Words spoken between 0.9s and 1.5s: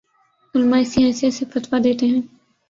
حیثیت سے